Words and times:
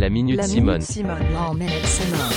La 0.00 0.08
Minute 0.08 0.36
La 0.38 0.44
Simone. 0.44 0.78
Minute 0.78 0.90
Simone. 0.90 1.32
La 1.34 1.52
Minute 1.52 1.86
Simone. 1.86 2.34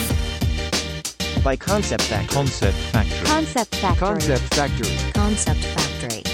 by 1.45 1.55
Concept 1.55 2.03
Factory. 2.03 2.27
Concept 2.27 2.75
Factory. 2.91 3.25
Concept 3.25 3.75
Factory. 3.77 3.99
Concept 3.99 4.53
Factory. 4.53 5.11
Concept 5.13 5.63
Factory. 5.63 6.32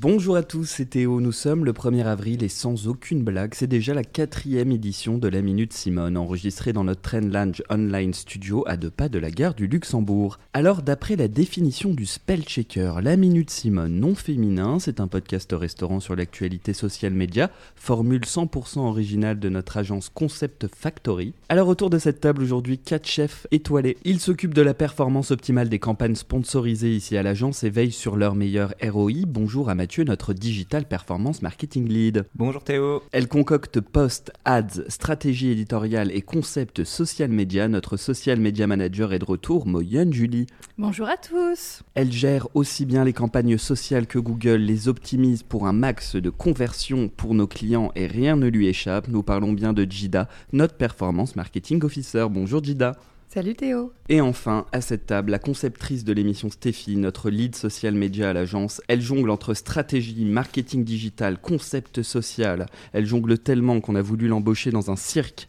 Bonjour 0.00 0.36
à 0.36 0.44
tous, 0.44 0.64
c'est 0.64 0.90
Théo. 0.90 1.20
Nous 1.20 1.32
sommes 1.32 1.64
le 1.64 1.72
1er 1.72 2.04
avril 2.04 2.44
et 2.44 2.48
sans 2.48 2.86
aucune 2.86 3.24
blague, 3.24 3.54
c'est 3.54 3.66
déjà 3.66 3.94
la 3.94 4.04
quatrième 4.04 4.70
édition 4.70 5.18
de 5.18 5.26
la 5.26 5.42
Minute 5.42 5.72
Simone, 5.72 6.16
enregistrée 6.16 6.72
dans 6.72 6.84
notre 6.84 7.00
Train 7.00 7.22
Lounge 7.22 7.64
Online 7.68 8.14
Studio 8.14 8.62
à 8.68 8.76
deux 8.76 8.92
pas 8.92 9.08
de 9.08 9.18
la 9.18 9.32
gare 9.32 9.54
du 9.54 9.66
Luxembourg. 9.66 10.38
Alors, 10.52 10.82
d'après 10.82 11.16
la 11.16 11.26
définition 11.26 11.92
du 11.92 12.06
spell 12.06 12.42
checker, 12.42 12.92
la 13.02 13.16
Minute 13.16 13.50
Simone 13.50 13.98
non 13.98 14.14
féminin, 14.14 14.78
c'est 14.78 15.00
un 15.00 15.08
podcast 15.08 15.52
restaurant 15.52 15.98
sur 15.98 16.14
l'actualité 16.14 16.74
social 16.74 17.12
média, 17.12 17.50
formule 17.74 18.22
100% 18.22 18.78
originale 18.78 19.40
de 19.40 19.48
notre 19.48 19.78
agence 19.78 20.10
Concept 20.10 20.68
Factory. 20.72 21.34
Alors, 21.48 21.66
autour 21.66 21.90
de 21.90 21.98
cette 21.98 22.20
table 22.20 22.44
aujourd'hui, 22.44 22.78
quatre 22.78 23.08
chefs 23.08 23.48
étoilés. 23.50 23.96
Ils 24.04 24.20
s'occupent 24.20 24.54
de 24.54 24.62
la 24.62 24.74
performance 24.74 25.32
optimale 25.32 25.68
des 25.68 25.80
campagnes 25.80 26.14
sponsorisées 26.14 26.94
ici 26.94 27.16
à 27.16 27.24
l'agence 27.24 27.64
et 27.64 27.70
veillent 27.70 27.90
sur 27.90 28.14
leur 28.14 28.36
meilleur 28.36 28.74
ROI. 28.80 29.24
Bonjour 29.26 29.70
à 29.70 29.74
Mathieu, 29.74 29.87
notre 29.96 30.34
Digital 30.34 30.86
Performance 30.86 31.40
Marketing 31.42 31.88
Lead. 31.88 32.26
Bonjour 32.34 32.62
Théo. 32.62 33.02
Elle 33.10 33.26
concocte 33.26 33.80
post, 33.80 34.30
ads, 34.44 34.84
stratégie 34.88 35.50
éditoriale 35.50 36.12
et 36.12 36.20
concept 36.20 36.84
social 36.84 37.30
media. 37.30 37.68
Notre 37.68 37.96
social 37.96 38.38
media 38.38 38.66
manager 38.66 39.12
est 39.12 39.18
de 39.18 39.24
retour, 39.24 39.66
Moyenne 39.66 40.12
Julie. 40.12 40.46
Bonjour 40.76 41.08
à 41.08 41.16
tous. 41.16 41.82
Elle 41.94 42.12
gère 42.12 42.48
aussi 42.54 42.84
bien 42.84 43.04
les 43.04 43.14
campagnes 43.14 43.56
sociales 43.56 44.06
que 44.06 44.18
Google, 44.18 44.56
les 44.56 44.88
optimise 44.88 45.42
pour 45.42 45.66
un 45.66 45.72
max 45.72 46.16
de 46.16 46.30
conversion 46.30 47.08
pour 47.08 47.34
nos 47.34 47.46
clients 47.46 47.90
et 47.96 48.06
rien 48.06 48.36
ne 48.36 48.48
lui 48.48 48.68
échappe. 48.68 49.08
Nous 49.08 49.22
parlons 49.22 49.52
bien 49.52 49.72
de 49.72 49.86
Jida, 49.90 50.28
notre 50.52 50.74
performance 50.74 51.34
marketing 51.34 51.82
officer. 51.82 52.26
Bonjour 52.30 52.62
Jida. 52.62 52.96
Salut 53.30 53.54
Théo. 53.54 53.92
Et 54.08 54.22
enfin, 54.22 54.64
à 54.72 54.80
cette 54.80 55.06
table, 55.06 55.30
la 55.32 55.38
conceptrice 55.38 56.02
de 56.02 56.14
l'émission 56.14 56.48
Stéphie, 56.48 56.96
notre 56.96 57.28
lead 57.28 57.54
social 57.54 57.94
media 57.94 58.30
à 58.30 58.32
l'agence. 58.32 58.80
Elle 58.88 59.02
jongle 59.02 59.28
entre 59.30 59.52
stratégie, 59.52 60.24
marketing 60.24 60.82
digital, 60.82 61.38
concept 61.38 62.02
social. 62.02 62.66
Elle 62.94 63.04
jongle 63.04 63.38
tellement 63.38 63.80
qu'on 63.80 63.96
a 63.96 64.02
voulu 64.02 64.28
l'embaucher 64.28 64.70
dans 64.70 64.90
un 64.90 64.96
cirque. 64.96 65.46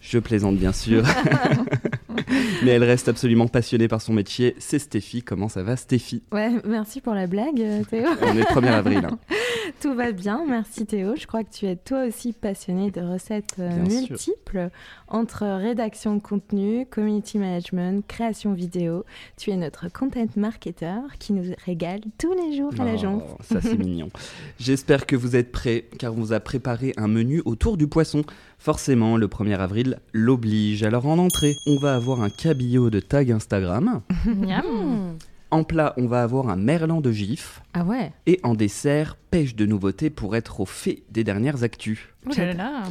Je 0.00 0.18
plaisante 0.18 0.56
bien 0.56 0.72
sûr. 0.72 1.04
Mais 2.64 2.72
elle 2.72 2.84
reste 2.84 3.08
absolument 3.08 3.46
passionnée 3.48 3.86
par 3.86 4.02
son 4.02 4.12
métier. 4.12 4.56
C'est 4.58 4.78
Stéphie. 4.78 5.22
Comment 5.22 5.48
ça 5.48 5.62
va 5.62 5.76
Stéphie? 5.76 6.22
Ouais, 6.32 6.50
merci 6.64 7.00
pour 7.00 7.14
la 7.14 7.26
blague 7.26 7.60
euh, 7.60 7.84
Théo. 7.84 8.08
On 8.22 8.32
est 8.32 8.40
le 8.40 8.42
1er 8.42 8.68
avril. 8.72 9.02
hein. 9.04 9.18
Tout 9.80 9.94
va 9.94 10.12
bien, 10.12 10.44
merci 10.46 10.84
Théo. 10.84 11.16
Je 11.16 11.26
crois 11.26 11.42
que 11.42 11.50
tu 11.50 11.64
es 11.64 11.74
toi 11.74 12.04
aussi 12.04 12.34
passionné 12.34 12.90
de 12.90 13.00
recettes 13.00 13.56
euh, 13.58 13.70
sûr. 13.88 14.10
multiples 14.10 14.68
entre 15.08 15.46
rédaction 15.46 16.16
de 16.16 16.20
contenu, 16.20 16.84
community 16.84 17.38
management, 17.38 18.06
création 18.06 18.52
vidéo. 18.52 19.06
Tu 19.38 19.50
es 19.50 19.56
notre 19.56 19.90
content 19.90 20.26
marketer 20.36 21.00
qui 21.18 21.32
nous 21.32 21.54
régale 21.64 22.00
tous 22.18 22.34
les 22.34 22.58
jours 22.58 22.74
à 22.78 22.84
l'agence. 22.84 23.22
Oh, 23.26 23.38
ça 23.40 23.62
c'est 23.62 23.78
mignon. 23.78 24.10
J'espère 24.58 25.06
que 25.06 25.16
vous 25.16 25.34
êtes 25.34 25.50
prêts 25.50 25.86
car 25.98 26.12
on 26.12 26.16
vous 26.16 26.32
a 26.34 26.40
préparé 26.40 26.92
un 26.98 27.08
menu 27.08 27.40
autour 27.46 27.78
du 27.78 27.86
poisson. 27.86 28.22
Forcément, 28.58 29.16
le 29.16 29.28
1er 29.28 29.56
avril 29.56 29.98
l'oblige. 30.12 30.82
Alors 30.82 31.06
en 31.06 31.16
entrée, 31.16 31.56
on 31.66 31.78
va 31.78 31.94
avoir 31.94 32.20
un 32.20 32.28
cabillaud 32.28 32.90
de 32.90 33.00
tag 33.00 33.32
Instagram. 33.32 34.02
Miam. 34.26 35.09
En 35.52 35.64
plat, 35.64 35.94
on 35.96 36.06
va 36.06 36.22
avoir 36.22 36.48
un 36.48 36.54
merlan 36.54 37.00
de 37.00 37.10
gif. 37.10 37.60
Ah 37.74 37.82
ouais. 37.82 38.12
Et 38.26 38.38
en 38.44 38.54
dessert, 38.54 39.16
pêche 39.32 39.56
de 39.56 39.66
nouveautés 39.66 40.08
pour 40.08 40.36
être 40.36 40.60
au 40.60 40.64
fait 40.64 41.02
des 41.10 41.24
dernières 41.24 41.64
actus. 41.64 42.08
Oh 42.26 42.30
là 42.36 42.52
là. 42.52 42.82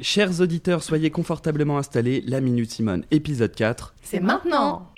Chers 0.00 0.40
auditeurs, 0.40 0.84
soyez 0.84 1.10
confortablement 1.10 1.76
installés. 1.76 2.22
La 2.24 2.40
Minute 2.40 2.70
Simone, 2.70 3.04
épisode 3.10 3.52
4. 3.52 3.94
C'est 4.00 4.20
maintenant. 4.20 4.92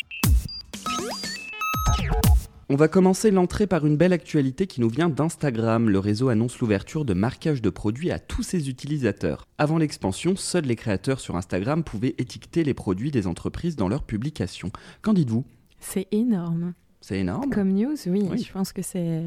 On 2.68 2.76
va 2.76 2.86
commencer 2.86 3.30
l'entrée 3.30 3.66
par 3.66 3.86
une 3.86 3.96
belle 3.96 4.12
actualité 4.12 4.66
qui 4.66 4.82
nous 4.82 4.90
vient 4.90 5.08
d'Instagram. 5.08 5.88
Le 5.88 5.98
réseau 5.98 6.28
annonce 6.28 6.58
l'ouverture 6.58 7.06
de 7.06 7.14
marquage 7.14 7.62
de 7.62 7.70
produits 7.70 8.10
à 8.10 8.18
tous 8.18 8.42
ses 8.42 8.68
utilisateurs. 8.68 9.46
Avant 9.56 9.78
l'expansion, 9.78 10.36
seuls 10.36 10.66
les 10.66 10.76
créateurs 10.76 11.18
sur 11.18 11.36
Instagram 11.36 11.82
pouvaient 11.82 12.14
étiqueter 12.18 12.62
les 12.62 12.74
produits 12.74 13.10
des 13.10 13.26
entreprises 13.26 13.74
dans 13.74 13.88
leurs 13.88 14.04
publications. 14.04 14.70
Qu'en 15.00 15.14
dites-vous? 15.14 15.46
C'est 15.80 16.06
énorme. 16.12 16.74
C'est 17.00 17.18
énorme. 17.18 17.50
Comme 17.50 17.72
news, 17.72 17.96
oui, 18.06 18.28
Oui. 18.30 18.42
je 18.42 18.52
pense 18.52 18.72
que 18.72 18.82
c'est 18.82 19.22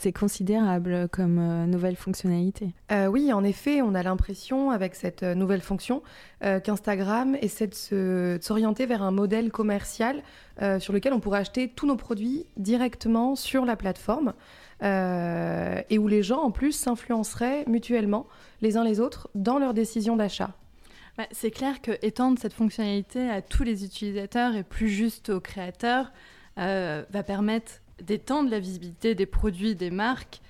c'est 0.00 0.12
considérable 0.12 1.08
comme 1.10 1.40
euh, 1.40 1.66
nouvelle 1.66 1.96
fonctionnalité. 1.96 2.72
Euh, 2.92 3.06
oui, 3.08 3.32
en 3.32 3.42
effet, 3.42 3.82
on 3.82 3.96
a 3.96 4.02
l'impression 4.04 4.70
avec 4.70 4.94
cette 4.94 5.24
euh, 5.24 5.34
nouvelle 5.34 5.60
fonction 5.60 6.04
euh, 6.44 6.60
qu'Instagram 6.60 7.34
essaie 7.42 7.66
de 7.66 7.74
se- 7.74 8.36
de 8.36 8.38
s'orienter 8.40 8.86
vers 8.86 9.02
un 9.02 9.10
modèle 9.10 9.50
commercial 9.50 10.22
euh, 10.62 10.78
sur 10.78 10.92
lequel 10.92 11.12
on 11.14 11.18
pourrait 11.18 11.40
acheter 11.40 11.66
tous 11.68 11.86
nos 11.88 11.96
produits 11.96 12.46
directement 12.56 13.34
sur 13.34 13.64
la 13.64 13.74
plateforme 13.74 14.34
euh, 14.84 15.80
et 15.90 15.98
où 15.98 16.06
les 16.06 16.22
gens 16.22 16.42
en 16.42 16.52
plus 16.52 16.70
s'influenceraient 16.72 17.64
mutuellement 17.66 18.28
les 18.62 18.76
uns 18.76 18.84
les 18.84 19.00
autres 19.00 19.28
dans 19.34 19.58
leurs 19.58 19.74
décisions 19.74 20.14
d'achat. 20.14 20.50
Bah, 21.16 21.24
c'est 21.32 21.50
clair 21.50 21.82
que 21.82 21.90
étendre 22.02 22.38
cette 22.40 22.52
fonctionnalité 22.52 23.28
à 23.28 23.42
tous 23.42 23.64
les 23.64 23.84
utilisateurs 23.84 24.54
et 24.54 24.62
plus 24.62 24.88
juste 24.88 25.30
aux 25.30 25.40
créateurs 25.40 26.12
euh, 26.58 27.04
va 27.10 27.22
permettre 27.22 27.80
d'étendre 28.02 28.50
la 28.50 28.58
visibilité 28.58 29.14
des 29.14 29.26
produits, 29.26 29.74
des 29.74 29.90
marques 29.90 30.40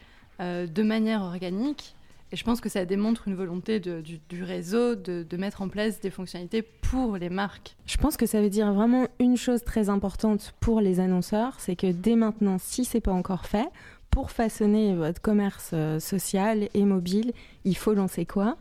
euh, 0.40 0.66
de 0.66 0.82
manière 0.82 1.22
organique. 1.22 1.94
Et 2.30 2.36
je 2.36 2.44
pense 2.44 2.60
que 2.60 2.68
ça 2.68 2.84
démontre 2.84 3.26
une 3.26 3.34
volonté 3.34 3.80
du 3.80 4.42
réseau 4.42 4.94
de, 4.94 5.22
de 5.22 5.36
mettre 5.38 5.62
en 5.62 5.68
place 5.68 5.98
des 6.00 6.10
fonctionnalités 6.10 6.60
pour 6.60 7.16
les 7.16 7.30
marques. 7.30 7.74
Je 7.86 7.96
pense 7.96 8.18
que 8.18 8.26
ça 8.26 8.42
veut 8.42 8.50
dire 8.50 8.70
vraiment 8.72 9.06
une 9.18 9.38
chose 9.38 9.64
très 9.64 9.88
importante 9.88 10.54
pour 10.60 10.82
les 10.82 11.00
annonceurs, 11.00 11.58
c'est 11.58 11.74
que 11.74 11.90
dès 11.90 12.16
maintenant, 12.16 12.58
si 12.58 12.84
c'est 12.84 13.00
pas 13.00 13.12
encore 13.12 13.46
fait, 13.46 13.68
pour 14.10 14.30
façonner 14.30 14.94
votre 14.94 15.20
commerce 15.20 15.70
euh, 15.72 16.00
social 16.00 16.68
et 16.74 16.84
mobile, 16.84 17.32
il 17.64 17.76
faut 17.76 17.94
lancer 17.94 18.26
quoi? 18.26 18.56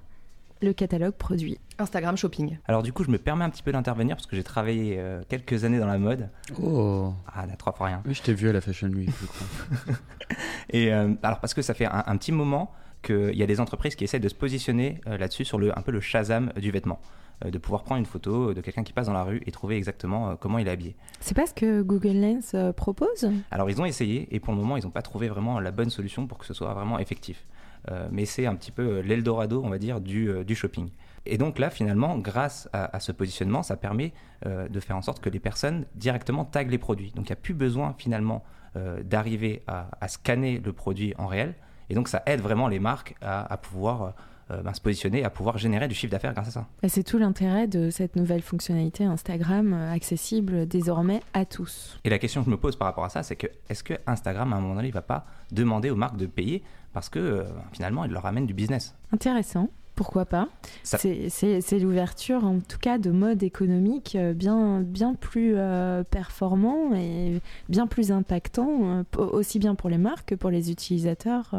Le 0.61 0.73
catalogue 0.73 1.13
produit. 1.13 1.59
Instagram 1.77 2.17
Shopping. 2.17 2.57
Alors 2.67 2.81
du 2.83 2.91
coup, 2.91 3.03
je 3.03 3.11
me 3.11 3.17
permets 3.19 3.45
un 3.45 3.49
petit 3.49 3.61
peu 3.61 3.71
d'intervenir 3.71 4.15
parce 4.15 4.25
que 4.25 4.35
j'ai 4.35 4.43
travaillé 4.43 4.95
euh, 4.97 5.21
quelques 5.29 5.63
années 5.63 5.77
dans 5.79 5.85
la 5.87 5.99
mode. 5.99 6.29
Oh, 6.61 7.13
Ah, 7.33 7.45
la 7.45 7.55
trois 7.55 7.73
fois 7.73 7.87
rien. 7.87 8.01
oui, 8.05 8.13
je 8.15 8.23
t'ai 8.23 8.33
vu 8.33 8.49
à 8.49 8.53
la 8.53 8.61
Fashion 8.61 8.87
Week, 8.89 9.09
je 9.21 9.25
crois. 9.27 9.95
Et 10.71 10.91
euh, 10.93 11.13
alors 11.23 11.39
parce 11.39 11.53
que 11.53 11.61
ça 11.61 11.73
fait 11.73 11.85
un, 11.85 12.03
un 12.05 12.17
petit 12.17 12.31
moment 12.31 12.71
qu'il 13.03 13.35
y 13.35 13.43
a 13.43 13.45
des 13.45 13.59
entreprises 13.59 13.95
qui 13.95 14.03
essaient 14.03 14.19
de 14.19 14.27
se 14.29 14.33
positionner 14.35 14.99
euh, 15.07 15.17
là-dessus 15.17 15.45
sur 15.45 15.59
le, 15.59 15.77
un 15.77 15.81
peu 15.81 15.91
le 15.91 16.01
Shazam 16.01 16.51
du 16.59 16.71
vêtement. 16.71 16.99
De 17.45 17.59
pouvoir 17.59 17.83
prendre 17.83 17.99
une 17.99 18.07
photo 18.07 18.55
de 18.55 18.61
quelqu'un 18.61 18.81
qui 18.83 18.93
passe 18.93 19.05
dans 19.05 19.13
la 19.13 19.21
rue 19.21 19.43
et 19.45 19.51
trouver 19.51 19.75
exactement 19.77 20.35
comment 20.37 20.57
il 20.57 20.67
est 20.67 20.71
habillé. 20.71 20.95
C'est 21.19 21.35
pas 21.35 21.45
ce 21.45 21.53
que 21.53 21.83
Google 21.83 22.13
Lens 22.19 22.55
propose? 22.75 23.29
Alors 23.51 23.69
ils 23.69 23.79
ont 23.79 23.85
essayé 23.85 24.27
et 24.31 24.39
pour 24.39 24.53
le 24.55 24.59
moment 24.59 24.75
ils 24.75 24.83
n'ont 24.83 24.89
pas 24.89 25.03
trouvé 25.03 25.29
vraiment 25.29 25.59
la 25.59 25.69
bonne 25.69 25.91
solution 25.91 26.25
pour 26.25 26.39
que 26.39 26.47
ce 26.47 26.55
soit 26.55 26.73
vraiment 26.73 26.97
effectif. 26.97 27.45
Euh, 27.89 28.07
mais 28.11 28.25
c'est 28.25 28.45
un 28.45 28.55
petit 28.55 28.71
peu 28.71 28.83
euh, 28.97 29.01
l'Eldorado, 29.01 29.61
on 29.63 29.69
va 29.69 29.77
dire, 29.77 30.01
du, 30.01 30.29
euh, 30.29 30.43
du 30.43 30.55
shopping. 30.55 30.89
Et 31.25 31.37
donc 31.37 31.59
là, 31.59 31.69
finalement, 31.69 32.17
grâce 32.17 32.69
à, 32.73 32.95
à 32.95 32.99
ce 32.99 33.11
positionnement, 33.11 33.63
ça 33.63 33.75
permet 33.77 34.13
euh, 34.45 34.67
de 34.69 34.79
faire 34.79 34.95
en 34.95 35.01
sorte 35.01 35.21
que 35.21 35.29
les 35.29 35.39
personnes 35.39 35.85
directement 35.95 36.45
taguent 36.45 36.71
les 36.71 36.77
produits. 36.77 37.11
Donc 37.15 37.27
il 37.27 37.31
n'y 37.31 37.37
a 37.37 37.41
plus 37.41 37.53
besoin 37.53 37.95
finalement 37.97 38.43
euh, 38.75 39.01
d'arriver 39.03 39.63
à, 39.67 39.89
à 39.99 40.07
scanner 40.07 40.61
le 40.63 40.73
produit 40.73 41.13
en 41.17 41.27
réel. 41.27 41.55
Et 41.89 41.95
donc 41.95 42.07
ça 42.07 42.23
aide 42.25 42.41
vraiment 42.41 42.67
les 42.67 42.79
marques 42.79 43.15
à, 43.21 43.51
à 43.51 43.57
pouvoir 43.57 44.13
euh, 44.51 44.61
ben, 44.61 44.73
se 44.73 44.79
positionner, 44.79 45.25
à 45.25 45.29
pouvoir 45.29 45.57
générer 45.57 45.89
du 45.89 45.95
chiffre 45.95 46.11
d'affaires 46.11 46.33
grâce 46.33 46.47
à 46.49 46.51
ça. 46.51 46.67
C'est 46.87 47.03
tout 47.03 47.17
l'intérêt 47.17 47.67
de 47.67 47.89
cette 47.89 48.15
nouvelle 48.15 48.41
fonctionnalité 48.41 49.03
Instagram 49.03 49.73
accessible 49.73 50.65
désormais 50.67 51.21
à 51.33 51.45
tous. 51.45 51.99
Et 52.05 52.09
la 52.09 52.19
question 52.19 52.41
que 52.41 52.45
je 52.45 52.51
me 52.51 52.57
pose 52.57 52.77
par 52.77 52.87
rapport 52.87 53.03
à 53.05 53.09
ça, 53.09 53.23
c'est 53.23 53.35
que 53.35 53.47
est-ce 53.69 53.83
que 53.83 53.95
Instagram, 54.05 54.53
à 54.53 54.57
un 54.57 54.61
moment 54.61 54.75
donné, 54.75 54.87
il 54.87 54.93
va 54.93 55.01
pas 55.01 55.25
demander 55.51 55.89
aux 55.89 55.97
marques 55.97 56.17
de 56.17 56.25
payer 56.27 56.63
parce 56.97 57.09
que 57.09 57.19
euh, 57.19 57.43
finalement, 57.73 58.05
il 58.05 58.11
leur 58.11 58.25
amène 58.25 58.47
du 58.47 58.55
business 58.55 58.95
Intéressant. 59.11 59.69
Pourquoi 59.93 60.25
pas 60.25 60.47
Ça- 60.81 60.97
C'est- 60.97 61.79
l'ouverture, 61.79 62.43
en 62.43 62.59
tout 62.59 62.79
cas, 62.79 62.97
de 62.97 63.11
modes 63.11 63.43
économiques 63.43 64.15
euh, 64.15 64.33
bien, 64.33 64.81
bien 64.81 65.13
plus 65.13 65.53
euh, 65.55 66.03
performants 66.03 66.95
et 66.95 67.39
bien 67.69 67.85
plus 67.85 68.11
impactants, 68.11 69.03
euh, 69.19 69.25
aussi 69.27 69.59
bien 69.59 69.75
pour 69.75 69.89
les 69.91 69.99
marques 69.99 70.29
que 70.29 70.35
pour 70.35 70.49
les 70.49 70.71
utilisateurs. 70.71 71.53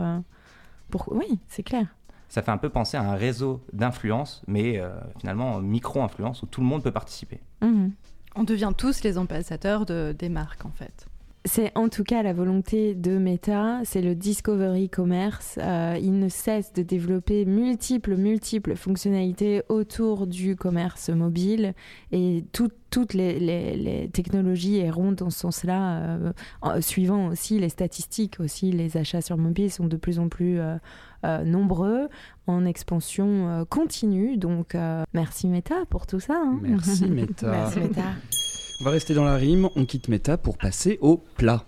pour... 0.91 1.13
Oui, 1.13 1.39
c'est 1.49 1.63
clair. 1.63 1.87
ça 2.29 2.43
fait 2.43 2.51
un 2.51 2.59
peu 2.59 2.69
penser 2.69 2.97
à 2.97 3.03
un 3.03 3.15
réseau 3.15 3.61
d'influence, 3.73 4.43
mais 4.49 4.79
euh, 4.79 4.91
finalement 5.21 5.61
micro-influence 5.61 6.43
où 6.43 6.47
tout 6.47 6.61
le 6.61 6.67
monde 6.67 6.83
peut 6.83 6.91
participer. 6.93 7.41
Mhm. 7.63 7.93
On 8.37 8.45
devient 8.45 8.73
tous 8.77 9.03
les 9.03 9.19
ambassadeurs 9.19 9.85
de, 9.87 10.15
des 10.17 10.29
marques 10.29 10.65
en 10.65 10.71
fait. 10.73 11.08
C'est 11.49 11.73
en 11.77 11.89
tout 11.89 12.05
cas 12.05 12.23
la 12.23 12.33
volonté 12.35 12.95
de 12.95 13.17
Meta, 13.19 13.81
c'est 13.85 14.03
le 14.03 14.15
Discovery 14.15 14.89
Commerce. 14.91 15.59
Euh, 15.61 15.97
il 16.01 16.19
ne 16.19 16.29
cesse 16.29 16.73
de 16.75 16.83
développer 16.83 17.45
multiples, 17.47 18.17
multiples 18.17 18.77
fonctionnalités 18.77 19.63
autour 19.71 20.27
du 20.27 20.57
commerce 20.57 21.09
mobile 21.09 21.73
et 22.13 22.45
tout- 22.53 22.69
toutes 22.91 23.15
les, 23.15 23.39
les- 23.39 23.77
les 23.77 24.09
technologies 24.11 24.79
iront 24.79 25.13
dans 25.13 25.31
ce 25.31 25.39
sens-là, 25.41 26.19
euh, 26.67 26.81
suivant 26.81 27.29
aussi 27.29 27.59
les 27.59 27.69
statistiques. 27.71 28.41
Aussi, 28.41 28.71
les 28.71 28.97
achats 28.97 29.21
sur 29.23 29.37
mobile 29.39 29.71
sont 29.71 29.87
de 29.87 29.97
plus 29.97 30.19
en 30.19 30.29
plus 30.29 30.59
euh, 30.61 30.77
euh, 31.25 31.45
nombreux, 31.45 32.09
en 32.47 32.65
expansion 32.67 33.49
euh, 33.49 33.65
continue. 33.65 34.37
Donc, 34.37 34.75
euh, 34.75 35.03
merci 35.15 35.49
Meta 35.49 35.77
pour 35.91 36.07
tout 36.07 36.21
ça. 36.21 36.35
hein. 36.45 36.59
Merci 36.63 37.07
Meta. 37.09 37.51
merci 37.51 37.81
Meta. 37.81 38.03
On 38.81 38.85
va 38.85 38.91
rester 38.93 39.13
dans 39.13 39.25
la 39.25 39.35
rime, 39.35 39.69
on 39.75 39.85
quitte 39.85 40.07
Meta 40.07 40.37
pour 40.37 40.57
passer 40.57 40.99
au 41.01 41.17
plat. 41.17 41.65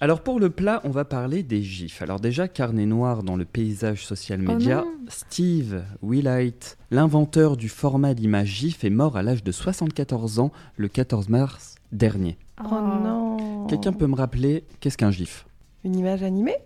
Alors 0.00 0.22
pour 0.22 0.40
le 0.40 0.48
plat, 0.48 0.80
on 0.84 0.88
va 0.88 1.04
parler 1.04 1.42
des 1.42 1.62
gifs. 1.62 2.00
Alors 2.00 2.20
déjà, 2.20 2.48
carnet 2.48 2.86
noir 2.86 3.22
dans 3.22 3.36
le 3.36 3.44
paysage 3.44 4.06
social 4.06 4.40
Oh 4.42 4.52
média. 4.52 4.82
Steve 5.08 5.84
Wilhite, 6.00 6.78
l'inventeur 6.90 7.58
du 7.58 7.68
format 7.68 8.14
d'image 8.14 8.48
gif, 8.48 8.82
est 8.82 8.90
mort 8.90 9.18
à 9.18 9.22
l'âge 9.22 9.44
de 9.44 9.52
74 9.52 10.38
ans 10.38 10.52
le 10.78 10.88
14 10.88 11.28
mars 11.28 11.74
dernier. 11.92 12.38
Oh, 12.64 12.68
non. 12.72 13.66
Quelqu'un 13.66 13.92
peut 13.92 14.06
me 14.06 14.16
rappeler 14.16 14.64
qu'est-ce 14.80 14.96
qu'un 14.96 15.10
gif? 15.10 15.46
Une 15.84 15.98
image 15.98 16.22
animée? 16.22 16.56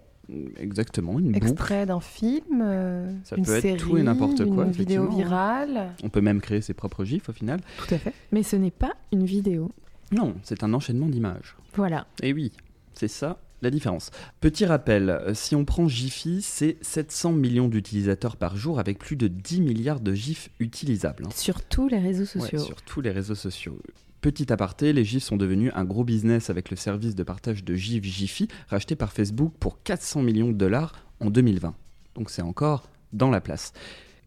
Exactement, 0.59 1.19
une. 1.19 1.35
Extrait 1.35 1.87
d'un 1.87 2.01
film 2.01 2.61
euh, 2.63 3.13
Ça 3.25 3.37
une 3.37 3.45
peut 3.45 3.55
être 3.57 3.63
série, 3.63 3.77
tout 3.79 3.97
et 3.97 4.03
n'importe 4.03 4.45
quoi, 4.47 4.65
Une 4.65 4.71
vidéo 4.73 5.09
virale. 5.09 5.93
On 6.03 6.09
peut 6.09 6.21
même 6.21 6.41
créer 6.41 6.61
ses 6.61 6.75
propres 6.75 7.05
gifs 7.05 7.29
au 7.29 7.33
final. 7.33 7.61
Tout 7.79 7.95
à 7.95 7.99
fait. 7.99 8.13
Mais 8.33 8.43
ce 8.43 8.57
n'est 8.57 8.71
pas 8.71 8.93
une 9.13 9.25
vidéo. 9.25 9.71
Non, 10.13 10.35
c'est 10.43 10.63
un 10.65 10.73
enchaînement 10.75 11.09
d'images. 11.09 11.57
Voilà. 11.75 12.07
Et 12.23 12.33
oui, 12.33 12.53
c'est 12.95 13.09
ça 13.09 13.41
la 13.63 13.71
différence. 13.71 14.11
Petit 14.41 14.65
rappel, 14.65 15.21
si 15.35 15.55
on 15.55 15.67
prend 15.67 15.87
Jiffy, 15.87 16.41
c'est 16.41 16.79
700 16.81 17.33
millions 17.33 17.69
d'utilisateurs 17.69 18.37
par 18.37 18.57
jour 18.57 18.79
avec 18.81 18.99
plus 18.99 19.17
de 19.17 19.29
10 19.29 19.61
milliards 19.61 20.01
de 20.01 20.15
gifs 20.15 20.49
utilisables. 20.61 21.25
hein. 21.27 21.31
Sur 21.35 21.61
tous 21.63 21.87
les 21.89 21.99
réseaux 21.99 22.23
Ouais, 22.23 22.41
sociaux. 22.49 22.59
sur 22.59 22.81
tous 22.83 23.03
les 23.03 23.11
réseaux 23.11 23.35
sociaux. 23.35 23.77
Petit 24.21 24.53
aparté, 24.53 24.93
les 24.93 25.05
gifs 25.05 25.23
sont 25.23 25.39
devenus 25.39 25.73
un 25.75 25.85
gros 25.85 26.05
business 26.05 26.51
avec 26.51 26.69
le 26.69 26.77
service 26.77 27.15
de 27.15 27.23
partage 27.23 27.65
de 27.65 27.75
gifs 27.75 28.05
Jiffy 28.05 28.49
racheté 28.69 28.95
par 28.95 29.13
Facebook 29.13 29.55
pour 29.59 29.83
400 29.83 30.23
millions 30.23 30.49
de 30.49 30.57
dollars 30.59 30.93
en 31.21 31.31
2020. 31.31 31.75
Donc 32.17 32.29
c'est 32.29 32.43
encore 32.43 32.91
dans 33.15 33.31
la 33.31 33.41
place. 33.41 33.73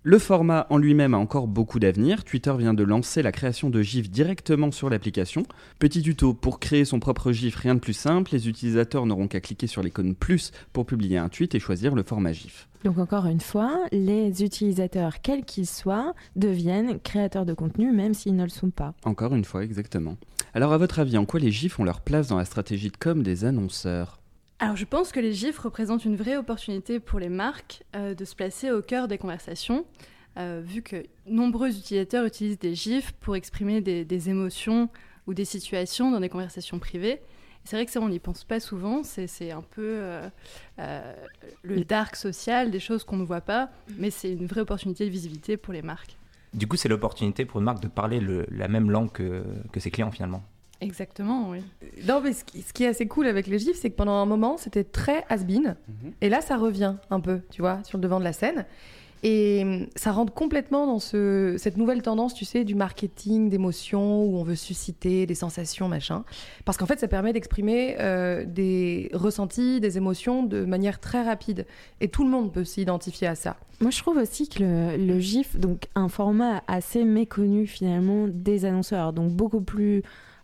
Le 0.05 0.19
format 0.19 0.67
en 0.69 0.77
lui-même 0.77 1.13
a 1.13 1.17
encore 1.17 1.47
beaucoup 1.47 1.79
d'avenir. 1.79 2.25
Twitter 2.25 2.53
vient 2.57 2.73
de 2.73 2.83
lancer 2.83 3.21
la 3.21 3.31
création 3.31 3.69
de 3.69 3.81
GIFs 3.81 4.09
directement 4.09 4.69
sur 4.69 4.89
l'application. 4.89 5.43
Petit 5.79 6.01
tuto, 6.01 6.33
pour 6.33 6.59
créer 6.59 6.83
son 6.83 6.99
propre 6.99 7.31
GIF, 7.31 7.55
rien 7.55 7.73
de 7.73 7.79
plus 7.79 7.93
simple. 7.93 8.31
Les 8.33 8.49
utilisateurs 8.49 9.05
n'auront 9.05 9.29
qu'à 9.29 9.39
cliquer 9.39 9.65
sur 9.65 9.81
l'icône 9.81 10.13
plus 10.13 10.51
pour 10.73 10.85
publier 10.85 11.17
un 11.17 11.29
tweet 11.29 11.55
et 11.55 11.59
choisir 11.61 11.95
le 11.95 12.03
format 12.03 12.33
GIF. 12.33 12.67
Donc 12.83 12.97
encore 12.97 13.27
une 13.27 13.39
fois, 13.39 13.79
les 13.93 14.43
utilisateurs, 14.43 15.21
quels 15.21 15.45
qu'ils 15.45 15.67
soient, 15.67 16.13
deviennent 16.35 16.99
créateurs 16.99 17.45
de 17.45 17.53
contenu 17.53 17.93
même 17.93 18.13
s'ils 18.13 18.35
ne 18.35 18.43
le 18.43 18.49
sont 18.49 18.71
pas. 18.71 18.95
Encore 19.05 19.33
une 19.33 19.45
fois, 19.45 19.63
exactement. 19.63 20.17
Alors 20.53 20.73
à 20.73 20.77
votre 20.77 20.99
avis, 20.99 21.17
en 21.17 21.23
quoi 21.23 21.39
les 21.39 21.49
GIFs 21.49 21.79
ont 21.79 21.85
leur 21.85 22.01
place 22.01 22.27
dans 22.27 22.37
la 22.37 22.43
stratégie 22.43 22.89
de 22.89 22.97
com 22.97 23.23
des 23.23 23.45
annonceurs? 23.45 24.19
Alors 24.63 24.77
je 24.77 24.85
pense 24.85 25.11
que 25.11 25.19
les 25.19 25.33
GIFs 25.33 25.57
représentent 25.59 26.05
une 26.05 26.15
vraie 26.15 26.37
opportunité 26.37 27.01
pour 27.01 27.19
les 27.19 27.27
marques 27.27 27.83
euh, 27.97 28.13
de 28.13 28.23
se 28.23 28.33
placer 28.33 28.71
au 28.71 28.81
cœur 28.81 29.09
des 29.09 29.17
conversations, 29.17 29.85
euh, 30.37 30.61
vu 30.63 30.81
que 30.81 31.03
nombreux 31.27 31.69
utilisateurs 31.77 32.25
utilisent 32.25 32.59
des 32.59 32.73
GIFs 32.73 33.11
pour 33.19 33.35
exprimer 33.35 33.81
des, 33.81 34.05
des 34.05 34.29
émotions 34.29 34.89
ou 35.27 35.33
des 35.33 35.43
situations 35.43 36.11
dans 36.11 36.21
des 36.21 36.29
conversations 36.29 36.79
privées. 36.79 37.19
C'est 37.65 37.75
vrai 37.75 37.85
que 37.85 37.91
ça, 37.91 37.99
on 37.99 38.07
n'y 38.07 38.19
pense 38.19 38.45
pas 38.45 38.61
souvent, 38.61 39.03
c'est 39.03 39.51
un 39.51 39.61
peu 39.61 39.81
euh, 39.81 40.29
euh, 40.79 41.13
le 41.63 41.83
dark 41.83 42.15
social, 42.15 42.71
des 42.71 42.79
choses 42.79 43.03
qu'on 43.03 43.17
ne 43.17 43.23
voit 43.25 43.41
pas, 43.41 43.69
mais 43.97 44.11
c'est 44.11 44.31
une 44.31 44.47
vraie 44.47 44.61
opportunité 44.61 45.05
de 45.05 45.09
visibilité 45.09 45.57
pour 45.57 45.73
les 45.73 45.81
marques. 45.81 46.15
Du 46.53 46.67
coup, 46.67 46.77
c'est 46.77 46.89
l'opportunité 46.89 47.43
pour 47.45 47.59
une 47.59 47.65
marque 47.65 47.81
de 47.81 47.87
parler 47.89 48.19
le- 48.21 48.45
la 48.49 48.67
même 48.69 48.91
langue 48.91 49.11
que, 49.11 49.43
que 49.73 49.79
ses 49.81 49.91
clients 49.91 50.11
finalement. 50.11 50.43
Exactement, 50.83 51.49
oui. 51.49 51.59
Non, 52.07 52.21
mais 52.21 52.33
ce 52.33 52.43
qui, 52.43 52.61
ce 52.61 52.73
qui 52.73 52.83
est 52.83 52.87
assez 52.87 53.07
cool 53.07 53.27
avec 53.27 53.47
les 53.47 53.59
gifs, 53.59 53.77
c'est 53.77 53.89
que 53.89 53.95
pendant 53.95 54.13
un 54.13 54.25
moment, 54.25 54.57
c'était 54.57 54.83
très 54.83 55.25
has-been. 55.29 55.75
Et 56.21 56.29
là, 56.29 56.41
ça 56.41 56.57
revient 56.57 56.95
un 57.09 57.19
peu, 57.19 57.41
tu 57.49 57.61
vois, 57.61 57.83
sur 57.83 57.97
le 57.97 58.03
devant 58.03 58.19
de 58.19 58.23
la 58.23 58.33
scène. 58.33 58.65
Et 59.23 59.61
hum, 59.63 59.87
ça 59.95 60.11
rentre 60.11 60.33
complètement 60.33 60.85
dans 60.85 60.99
ce, 60.99 61.55
cette 61.57 61.77
nouvelle 61.77 62.01
tendance, 62.01 62.33
tu 62.33 62.43
sais, 62.43 62.65
du 62.65 62.75
marketing 62.75 63.49
d'émotions, 63.49 64.25
où 64.25 64.37
on 64.37 64.43
veut 64.43 64.55
susciter 64.55 65.25
des 65.25 65.35
sensations, 65.35 65.87
machin. 65.87 66.25
Parce 66.65 66.77
qu'en 66.77 66.85
fait, 66.85 66.99
ça 66.99 67.07
permet 67.07 67.31
d'exprimer 67.31 67.95
euh, 67.99 68.43
des 68.45 69.09
ressentis, 69.13 69.79
des 69.79 69.97
émotions 69.97 70.43
de 70.43 70.65
manière 70.65 70.99
très 70.99 71.23
rapide. 71.23 71.65
Et 72.01 72.09
tout 72.09 72.25
le 72.25 72.29
monde 72.29 72.51
peut 72.51 72.65
s'identifier 72.65 73.27
à 73.27 73.35
ça. 73.35 73.55
Moi, 73.79 73.91
je 73.91 73.99
trouve 73.99 74.17
aussi 74.17 74.49
que 74.49 74.61
le, 74.61 74.97
le 74.97 75.19
GIF, 75.19 75.57
donc 75.57 75.87
un 75.95 76.09
format 76.09 76.61
assez 76.67 77.05
méconnu 77.05 77.65
finalement 77.65 78.27
des 78.27 78.65
annonceurs, 78.65 79.13
donc 79.13 79.31
beaucoup 79.31 79.61
plus 79.61 80.03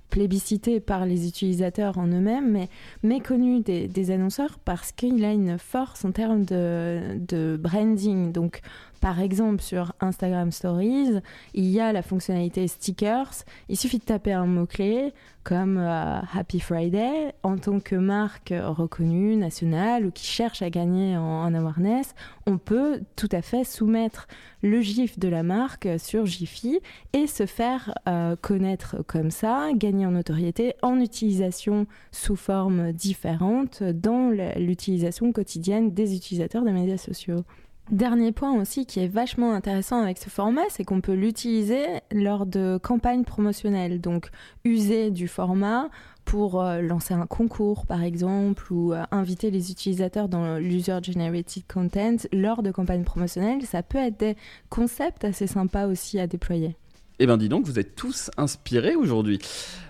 plébiscité 0.09 0.79
par 0.79 1.06
les 1.06 1.27
utilisateurs 1.27 1.97
en 1.97 2.07
eux-mêmes, 2.07 2.51
mais 2.51 2.69
méconnu 3.03 3.61
des, 3.61 4.11
annonceurs 4.11 4.57
parce 4.59 4.91
qu'il 4.91 5.23
a 5.23 5.31
une 5.31 5.57
force 5.57 6.06
en 6.06 6.11
termes 6.11 6.45
de, 6.45 7.17
de 7.27 7.57
branding. 7.57 8.31
Donc, 8.31 8.61
par 9.01 9.21
exemple, 9.21 9.61
sur 9.61 9.93
Instagram 10.01 10.51
Stories, 10.51 11.19
il 11.53 11.65
y 11.65 11.79
a 11.79 11.93
la 11.93 12.01
fonctionnalité 12.01 12.67
stickers. 12.67 13.31
Il 13.69 13.77
suffit 13.77 13.99
de 13.99 14.03
taper 14.03 14.33
un 14.33 14.45
mot-clé 14.45 15.13
comme 15.43 15.77
euh, 15.77 16.19
Happy 16.33 16.59
Friday 16.59 17.33
en 17.43 17.57
tant 17.57 17.79
que 17.79 17.95
marque 17.95 18.53
reconnue, 18.53 19.35
nationale 19.35 20.05
ou 20.05 20.11
qui 20.11 20.25
cherche 20.25 20.61
à 20.61 20.69
gagner 20.69 21.17
en, 21.17 21.23
en 21.23 21.53
awareness. 21.53 22.13
On 22.45 22.57
peut 22.57 23.01
tout 23.15 23.29
à 23.31 23.41
fait 23.41 23.63
soumettre 23.63 24.27
le 24.61 24.81
GIF 24.81 25.17
de 25.17 25.27
la 25.27 25.43
marque 25.43 25.87
sur 25.97 26.25
Jiffy 26.25 26.79
et 27.13 27.25
se 27.25 27.45
faire 27.45 27.93
euh, 28.07 28.35
connaître 28.35 28.97
comme 29.07 29.31
ça, 29.31 29.69
gagner 29.73 30.05
en 30.05 30.11
notoriété, 30.11 30.75
en 30.81 30.99
utilisation 30.99 31.87
sous 32.11 32.35
forme 32.35 32.91
différente 32.91 33.81
dans 33.81 34.29
l'utilisation 34.57 35.31
quotidienne 35.31 35.91
des 35.91 36.15
utilisateurs 36.15 36.63
des 36.63 36.73
médias 36.73 36.97
sociaux. 36.97 37.43
Dernier 37.91 38.31
point 38.31 38.53
aussi 38.53 38.86
qui 38.86 39.00
est 39.00 39.07
vachement 39.07 39.53
intéressant 39.53 40.01
avec 40.01 40.19
ce 40.19 40.30
format, 40.30 40.62
c'est 40.69 40.83
qu'on 40.83 41.01
peut 41.01 41.13
l'utiliser 41.13 41.86
lors 42.12 42.45
de 42.45 42.80
campagnes 42.81 43.24
promotionnelles. 43.24 44.00
Donc, 44.00 44.30
user 44.63 45.09
du 45.09 45.27
format 45.27 45.89
pour 46.24 46.62
euh, 46.62 46.81
lancer 46.81 47.15
un 47.15 47.25
concours, 47.25 47.88
par 47.88 48.03
exemple, 48.03 48.71
ou 48.71 48.94
euh, 48.94 49.03
inviter 49.12 49.50
les 49.50 49.71
utilisateurs 49.71 50.30
dans 50.30 50.57
l'user-generated 50.57 51.63
content 51.68 52.18
lors 52.31 52.62
de 52.62 52.71
campagnes 52.71 53.03
promotionnelles. 53.03 53.65
Ça 53.65 53.81
peut 53.81 53.97
être 53.97 54.19
des 54.19 54.35
concepts 54.69 55.25
assez 55.25 55.47
sympas 55.47 55.88
aussi 55.88 56.19
à 56.19 56.27
déployer. 56.27 56.75
Eh 57.19 57.27
ben 57.27 57.35
dis 57.35 57.50
donc, 57.50 57.65
vous 57.65 57.80
êtes 57.80 57.95
tous 57.95 58.31
inspirés 58.38 58.95
aujourd'hui. 58.95 59.39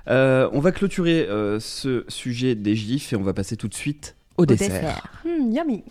Euh, 0.08 0.50
on 0.52 0.60
va 0.60 0.72
clôturer 0.72 1.28
euh, 1.28 1.60
ce 1.60 2.04
sujet 2.08 2.56
des 2.56 2.76
gifs 2.76 3.14
et 3.14 3.16
on 3.16 3.22
va 3.22 3.34
passer 3.34 3.56
tout 3.56 3.68
de 3.68 3.76
suite 3.76 4.16
au, 4.38 4.48
dessert. 4.48 5.06
Hmm, 5.24 5.52
yummy. 5.52 5.84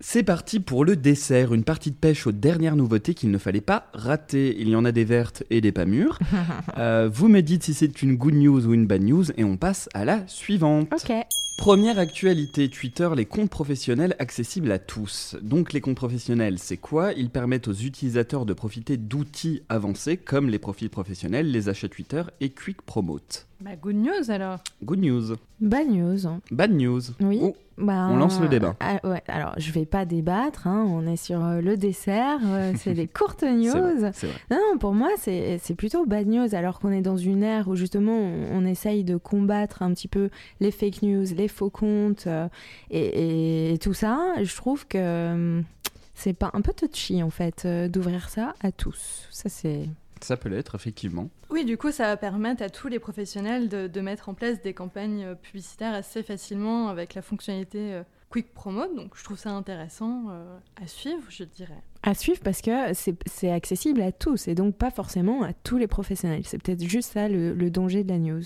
C'est 0.00 0.22
parti 0.22 0.60
pour 0.60 0.84
le 0.84 0.96
dessert, 0.96 1.54
une 1.54 1.64
partie 1.64 1.90
de 1.90 1.96
pêche 1.96 2.26
aux 2.26 2.32
dernières 2.32 2.76
nouveautés 2.76 3.14
qu'il 3.14 3.30
ne 3.30 3.38
fallait 3.38 3.60
pas 3.60 3.86
rater. 3.94 4.54
Il 4.60 4.68
y 4.68 4.76
en 4.76 4.84
a 4.84 4.92
des 4.92 5.04
vertes 5.04 5.44
et 5.50 5.60
des 5.60 5.72
pas 5.72 5.86
mûres. 5.86 6.18
Euh, 6.76 7.08
vous 7.12 7.28
me 7.28 7.40
dites 7.40 7.62
si 7.62 7.74
c'est 7.74 8.02
une 8.02 8.16
good 8.16 8.34
news 8.34 8.66
ou 8.66 8.74
une 8.74 8.86
bad 8.86 9.02
news 9.02 9.24
et 9.36 9.44
on 9.44 9.56
passe 9.56 9.88
à 9.94 10.04
la 10.04 10.26
suivante. 10.26 10.88
Ok. 10.92 11.12
Première 11.56 11.98
actualité 11.98 12.68
Twitter, 12.68 13.08
les 13.16 13.26
comptes 13.26 13.48
professionnels 13.48 14.16
accessibles 14.18 14.72
à 14.72 14.78
tous. 14.78 15.36
Donc 15.40 15.72
les 15.72 15.80
comptes 15.80 15.96
professionnels, 15.96 16.58
c'est 16.58 16.76
quoi? 16.76 17.12
Ils 17.12 17.30
permettent 17.30 17.68
aux 17.68 17.74
utilisateurs 17.74 18.44
de 18.44 18.52
profiter 18.52 18.96
d'outils 18.96 19.62
avancés 19.68 20.16
comme 20.16 20.50
les 20.50 20.58
profils 20.58 20.90
professionnels, 20.90 21.50
les 21.50 21.68
achats 21.68 21.88
Twitter 21.88 22.22
et 22.40 22.50
Quick 22.50 22.82
Promote. 22.82 23.46
Bah, 23.64 23.76
good 23.80 23.96
news 23.96 24.30
alors. 24.30 24.58
Good 24.84 24.98
news. 24.98 25.36
Bad 25.58 25.88
news. 25.88 26.18
Bad 26.50 26.70
news. 26.72 27.00
Oui. 27.20 27.38
Oh, 27.42 27.56
Bah, 27.78 28.08
On 28.10 28.16
lance 28.18 28.38
le 28.38 28.48
débat. 28.48 28.76
ah, 28.80 29.00
ouais, 29.04 29.22
alors, 29.26 29.54
je 29.56 29.72
vais 29.72 29.86
pas 29.86 30.04
débattre. 30.04 30.66
hein, 30.66 30.84
on 30.86 31.06
est 31.06 31.16
sur 31.16 31.42
euh, 31.42 31.62
le 31.62 31.78
dessert. 31.78 32.40
euh, 32.44 32.72
c'est 32.76 32.92
des 32.92 33.06
courtes 33.06 33.42
news. 33.42 33.70
vrai, 33.70 34.10
c'est 34.12 34.26
vrai. 34.26 34.36
Non, 34.50 34.58
non, 34.72 34.78
pour 34.78 34.92
moi, 34.92 35.08
c'est 35.16 35.58
c'est 35.62 35.74
plutôt 35.74 36.04
bad 36.04 36.26
news, 36.26 36.54
alors 36.54 36.78
qu'on 36.78 36.90
est 36.92 37.00
dans 37.00 37.16
une 37.16 37.42
ère 37.42 37.68
où 37.68 37.74
justement 37.74 38.12
on, 38.18 38.58
on 38.58 38.66
essaye 38.66 39.02
de 39.02 39.16
combattre 39.16 39.80
un 39.82 39.94
petit 39.94 40.08
peu 40.08 40.28
les 40.60 40.70
fake 40.70 41.00
news, 41.02 41.24
les 41.34 41.48
faux 41.48 41.70
comptes 41.70 42.26
euh, 42.26 42.46
et, 42.90 43.72
et 43.72 43.78
tout 43.78 43.94
ça. 43.94 44.34
Je 44.42 44.54
trouve 44.54 44.86
que 44.86 45.32
hum, 45.32 45.64
c'est 46.12 46.34
pas 46.34 46.50
un 46.52 46.60
peu 46.60 46.74
touchy 46.74 47.22
en 47.22 47.30
fait 47.30 47.62
euh, 47.64 47.88
d'ouvrir 47.88 48.28
ça 48.28 48.52
à 48.62 48.72
tous. 48.72 49.26
Ça, 49.30 49.48
c'est. 49.48 49.88
Ça 50.24 50.38
peut 50.38 50.48
l'être, 50.48 50.74
effectivement. 50.74 51.28
Oui, 51.50 51.66
du 51.66 51.76
coup, 51.76 51.92
ça 51.92 52.04
va 52.06 52.16
permettre 52.16 52.62
à 52.62 52.70
tous 52.70 52.88
les 52.88 52.98
professionnels 52.98 53.68
de, 53.68 53.88
de 53.88 54.00
mettre 54.00 54.30
en 54.30 54.34
place 54.34 54.62
des 54.62 54.72
campagnes 54.72 55.22
euh, 55.22 55.34
publicitaires 55.34 55.92
assez 55.92 56.22
facilement 56.22 56.88
avec 56.88 57.12
la 57.12 57.20
fonctionnalité 57.20 57.92
euh, 57.92 58.02
Quick 58.30 58.54
Promote. 58.54 58.96
Donc, 58.96 59.18
je 59.18 59.22
trouve 59.22 59.36
ça 59.36 59.50
intéressant 59.50 60.30
euh, 60.30 60.56
à 60.82 60.86
suivre, 60.86 61.24
je 61.28 61.44
dirais. 61.44 61.82
À 62.02 62.14
suivre 62.14 62.40
parce 62.42 62.62
que 62.62 62.94
c'est 62.94 63.16
c'est 63.26 63.50
accessible 63.50 64.00
à 64.00 64.12
tous 64.12 64.48
et 64.48 64.54
donc 64.54 64.76
pas 64.76 64.90
forcément 64.90 65.42
à 65.42 65.52
tous 65.52 65.76
les 65.76 65.88
professionnels. 65.88 66.46
C'est 66.46 66.56
peut-être 66.56 66.82
juste 66.82 67.12
ça 67.12 67.28
le, 67.28 67.52
le 67.52 67.70
danger 67.70 68.02
de 68.02 68.08
la 68.08 68.18
news. 68.18 68.44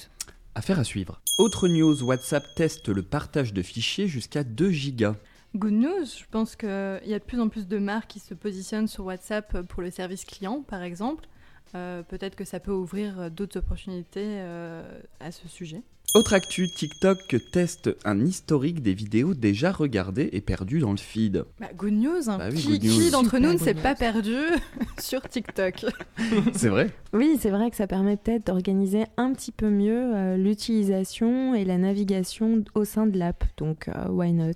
Affaire 0.57 0.81
à 0.81 0.85
suivre. 0.85 1.21
Autre 1.39 1.69
news, 1.69 2.03
WhatsApp 2.03 2.45
teste 2.57 2.89
le 2.89 3.03
partage 3.03 3.53
de 3.53 3.63
fichiers 3.63 4.09
jusqu'à 4.09 4.43
2 4.43 4.71
gigas. 4.71 5.15
Good 5.55 5.73
news, 5.73 6.07
je 6.07 6.25
pense 6.29 6.57
qu'il 6.57 6.69
y 7.07 7.15
a 7.15 7.19
de 7.21 7.25
plus 7.25 7.41
en 7.41 7.49
plus 7.49 7.69
de 7.69 7.79
marques 7.79 8.11
qui 8.11 8.19
se 8.19 8.35
positionnent 8.35 8.89
sur 8.89 9.05
WhatsApp 9.05 9.63
pour 9.69 9.81
le 9.81 9.93
service 9.93 10.25
client, 10.25 10.65
par 10.67 10.83
exemple. 10.83 11.29
Euh, 11.75 12.03
Peut-être 12.03 12.37
que 12.37 12.45
ça 12.45 12.61
peut 12.61 12.73
ouvrir 12.73 13.21
euh, 13.21 13.31
d'autres 13.31 13.59
opportunités 13.59 14.25
euh, 14.25 14.83
à 15.21 15.31
ce 15.33 15.49
sujet. 15.49 15.83
Autre 16.15 16.33
actu, 16.33 16.67
TikTok 16.69 17.37
teste 17.53 17.91
un 18.07 18.25
historique 18.25 18.81
des 18.81 18.95
vidéos 18.95 19.35
déjà 19.35 19.71
regardées 19.71 20.31
et 20.33 20.41
perdues 20.41 20.79
dans 20.79 20.93
le 20.93 20.97
feed. 20.97 21.45
Bah, 21.61 21.69
good 21.77 21.93
news, 21.93 22.31
hein. 22.31 22.39
Bah 22.39 22.49
oui, 22.51 22.79
qui, 22.79 23.11
d'entre 23.11 23.39
nous 23.39 23.53
ne 23.53 23.59
s'est 23.59 23.75
pas 23.75 23.95
perdu 23.95 24.39
sur 24.99 25.21
TikTok? 25.29 25.85
C'est 26.55 26.71
vrai 26.71 26.91
Oui, 27.13 27.37
c'est 27.39 27.51
vrai 27.51 27.71
que 27.71 27.77
ça 27.77 27.87
permet 27.87 28.17
peut-être 28.17 28.47
d'organiser 28.47 29.05
un 29.19 29.35
petit 29.35 29.53
peu 29.53 29.69
mieux 29.69 30.17
euh, 30.17 30.37
l'utilisation 30.39 31.55
et 31.55 31.67
la 31.67 31.77
navigation 31.77 32.65
au 32.75 32.87
sein 32.87 33.07
de 33.07 33.19
l'app. 33.19 33.45
Donc, 33.59 33.89
euh, 33.89 34.09
why 34.09 34.33
not? 34.33 34.55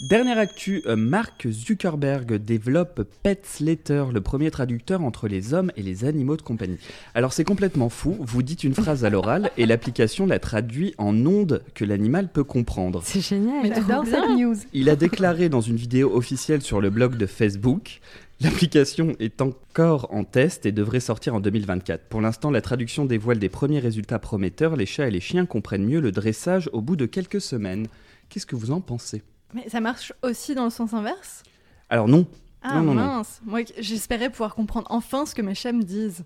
Dernière 0.00 0.38
actu, 0.38 0.82
euh, 0.86 0.96
Mark 0.96 1.46
Zuckerberg 1.50 2.36
développe 2.36 3.02
Petslater, 3.22 4.04
le 4.14 4.22
premier 4.22 4.50
traducteur 4.50 5.02
entre 5.02 5.28
les 5.28 5.52
hommes 5.52 5.70
et 5.76 5.82
les 5.82 6.06
animaux 6.06 6.38
de 6.38 6.42
compagnie. 6.42 6.78
Alors 7.14 7.34
c'est 7.34 7.44
complètement 7.44 7.90
fou, 7.90 8.16
vous 8.18 8.42
dites 8.42 8.64
une 8.64 8.74
phrase 8.74 9.04
à 9.04 9.10
l'oral 9.10 9.50
et 9.58 9.66
l'application 9.66 10.24
la 10.24 10.38
traduit 10.38 10.94
en 10.96 11.14
ondes 11.26 11.62
que 11.74 11.84
l'animal 11.84 12.32
peut 12.32 12.44
comprendre. 12.44 13.02
C'est 13.04 13.20
génial. 13.20 13.66
J'adore 13.66 14.06
cette 14.06 14.38
news. 14.38 14.56
Il 14.72 14.88
a 14.88 14.96
déclaré 14.96 15.50
dans 15.50 15.60
une 15.60 15.76
vidéo 15.76 16.16
officielle 16.16 16.62
sur 16.62 16.80
le 16.80 16.88
blog 16.88 17.18
de 17.18 17.26
Facebook 17.26 18.00
L'application 18.42 19.14
est 19.20 19.42
encore 19.42 20.08
en 20.14 20.24
test 20.24 20.64
et 20.64 20.72
devrait 20.72 21.00
sortir 21.00 21.34
en 21.34 21.40
2024. 21.40 22.04
Pour 22.08 22.22
l'instant, 22.22 22.50
la 22.50 22.62
traduction 22.62 23.04
dévoile 23.04 23.38
des 23.38 23.50
premiers 23.50 23.80
résultats 23.80 24.18
prometteurs. 24.18 24.76
Les 24.76 24.86
chats 24.86 25.08
et 25.08 25.10
les 25.10 25.20
chiens 25.20 25.44
comprennent 25.44 25.84
mieux 25.84 26.00
le 26.00 26.10
dressage 26.10 26.70
au 26.72 26.80
bout 26.80 26.96
de 26.96 27.04
quelques 27.04 27.42
semaines. 27.42 27.86
Qu'est-ce 28.30 28.46
que 28.46 28.56
vous 28.56 28.70
en 28.70 28.80
pensez? 28.80 29.22
Mais 29.54 29.68
ça 29.68 29.80
marche 29.80 30.12
aussi 30.22 30.54
dans 30.54 30.64
le 30.64 30.70
sens 30.70 30.92
inverse? 30.94 31.42
Alors 31.88 32.06
non, 32.08 32.26
Ah 32.62 32.76
Non, 32.76 32.82
non, 32.82 32.94
non. 32.94 33.02
mince 33.06 33.40
Moi, 33.44 33.60
j'espérais 33.78 34.30
pouvoir 34.30 34.54
comprendre 34.54 34.86
enfin 34.90 35.26
ce 35.26 35.34
que 35.34 35.42
mes 35.42 35.54
chats 35.54 35.72
me 35.72 35.82
disent. 35.82 36.24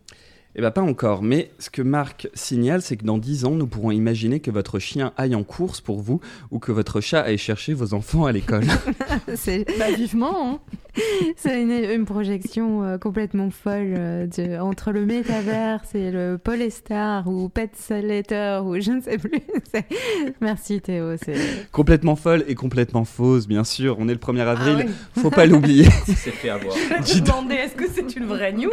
Eh 0.56 0.60
bien, 0.60 0.70
pas 0.70 0.82
encore, 0.82 1.22
mais 1.22 1.50
ce 1.58 1.68
que 1.68 1.82
Marc 1.82 2.28
signale, 2.34 2.80
c'est 2.80 2.96
que 2.96 3.04
dans 3.04 3.18
10 3.18 3.44
ans, 3.44 3.50
nous 3.52 3.66
pourrons 3.66 3.90
imaginer 3.90 4.38
que 4.38 4.52
votre 4.52 4.78
chien 4.78 5.12
aille 5.16 5.34
en 5.34 5.42
course 5.42 5.80
pour 5.80 6.00
vous 6.00 6.20
ou 6.52 6.60
que 6.60 6.70
votre 6.70 7.00
chat 7.00 7.20
aille 7.22 7.38
chercher 7.38 7.74
vos 7.74 7.92
enfants 7.92 8.24
à 8.24 8.30
l'école. 8.32 8.62
C'est 9.34 9.66
Bah 9.78 9.90
vivement 9.96 10.52
hein. 10.54 10.60
c'est 11.36 11.60
une, 11.60 11.72
une 11.72 12.04
projection 12.04 12.84
euh, 12.84 12.98
complètement 12.98 13.50
folle 13.50 13.94
euh, 13.98 14.26
de- 14.28 14.60
entre 14.60 14.92
le 14.92 15.04
métaverse 15.04 15.92
et 15.96 16.12
le 16.12 16.38
Polestar 16.38 17.26
ou 17.26 17.48
Pet 17.48 17.70
Slater 17.76 18.60
ou 18.64 18.80
je 18.80 18.92
ne 18.92 19.00
sais 19.00 19.18
plus. 19.18 19.40
C'est- 19.72 19.86
Merci 20.40 20.80
Théo. 20.80 21.16
c'est- 21.16 21.68
complètement 21.72 22.14
folle 22.14 22.44
et 22.46 22.54
complètement 22.54 23.04
fausse, 23.04 23.48
bien 23.48 23.64
sûr. 23.64 23.96
On 23.98 24.06
est 24.08 24.12
le 24.12 24.20
1er 24.20 24.42
avril, 24.46 24.76
Ah 24.82 24.84
oui. 25.16 25.20
faut 25.22 25.30
pas 25.30 25.46
l'oublier. 25.46 25.88
Il 26.06 26.14
s'est 26.14 26.30
fait 26.30 26.50
avoir. 26.50 26.72
Je 26.76 27.14
me 27.16 27.20
demandais, 27.26 27.56
est-ce 27.56 27.74
que 27.74 27.88
c'est 27.92 28.14
une 28.14 28.26
vraie 28.26 28.52
news? 28.52 28.70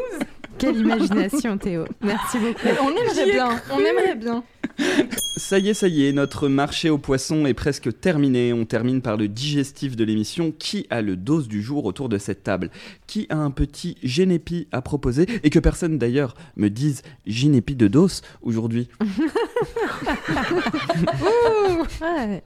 Quelle 0.62 0.78
imagination 0.78 1.58
Théo. 1.58 1.86
Merci 2.02 2.38
beaucoup. 2.38 2.60
Mais 2.64 2.76
on 2.82 2.92
aimerait 2.92 3.32
bien, 3.32 3.50
on 3.72 3.80
aimerait 3.80 4.16
bien. 4.16 4.44
Ça 5.38 5.60
y 5.60 5.70
est, 5.70 5.74
ça 5.74 5.88
y 5.88 6.06
est, 6.06 6.12
notre 6.12 6.48
marché 6.48 6.90
aux 6.90 6.98
poissons 6.98 7.46
est 7.46 7.54
presque 7.54 8.00
terminé. 8.00 8.54
On 8.54 8.66
termine 8.66 9.02
par 9.02 9.18
le 9.18 9.28
digestif 9.28 9.96
de 9.96 10.04
l'émission. 10.04 10.54
Qui 10.58 10.86
a 10.90 11.02
le 11.02 11.16
dose 11.16 11.48
du 11.48 11.62
jour 11.62 11.86
autour 11.86 12.10
de 12.10 12.18
cette 12.18 12.44
table? 12.44 12.70
Qui 13.08 13.28
a 13.30 13.38
un 13.38 13.52
petit 13.52 13.98
génépi 14.04 14.68
à 14.72 14.82
proposer? 14.82 15.26
Et 15.44 15.50
que 15.50 15.60
personne 15.60 15.98
d'ailleurs 15.98 16.36
me 16.56 16.70
dise 16.70 17.02
génépi 17.26 17.76
de 17.76 17.88
dose 17.88 18.22
aujourd'hui. 18.44 18.88
Ouais. 22.02 22.44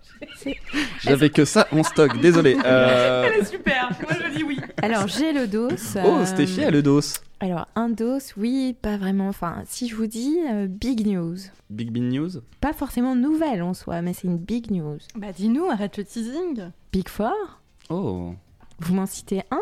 J'avais 1.02 1.30
que 1.30 1.46
ça 1.46 1.68
en 1.72 1.84
stock, 1.84 2.20
désolé. 2.20 2.58
Euh, 2.66 3.24
Elle 3.26 3.42
est 3.42 3.46
super, 3.46 3.90
moi 4.02 4.12
je 4.22 4.38
dis 4.38 4.44
oui. 4.44 4.60
Alors 4.82 5.08
j'ai 5.08 5.32
le 5.32 5.48
dos. 5.48 5.70
Oh, 5.72 5.98
euh, 5.98 6.26
Stéphie 6.26 6.64
a 6.64 6.72
le 6.72 6.82
dos. 6.82 7.02
Alors 7.40 7.68
un 7.76 7.90
dos, 7.90 8.18
oui, 8.38 8.76
pas 8.82 8.98
vraiment. 8.98 9.28
Enfin, 9.28 9.62
si 9.66 9.88
je 9.88 9.96
vous 9.96 10.08
dis 10.08 10.38
euh, 10.50 10.68
big 10.68 11.06
news, 11.06 11.36
Big 11.70 11.92
Bean 11.92 12.04
News 12.10 12.30
pas 12.62 12.72
forcément 12.74 13.16
nouvelle 13.16 13.62
en 13.62 13.74
soi, 13.74 14.02
mais 14.02 14.14
c'est 14.14 14.28
une 14.28 14.38
big 14.38 14.72
news. 14.72 14.98
Bah 15.16 15.32
dis-nous, 15.34 15.66
arrête 15.66 15.98
le 15.98 16.06
teasing. 16.06 16.72
Big 16.94 17.10
Four. 17.10 17.34
Oh. 17.90 18.34
Vous 18.80 18.94
m'en 18.96 19.06
citez 19.06 19.42
un 19.52 19.62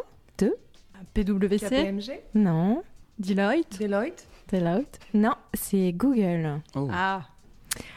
PWC, 1.13 1.59
KPMG, 1.59 2.11
Non. 2.33 2.81
Deloitte. 3.19 3.79
Deloitte. 3.79 4.27
Deloitte 4.51 4.99
Non, 5.13 5.33
c'est 5.53 5.91
Google. 5.93 6.61
oh. 6.75 6.87
Ah, 6.91 7.23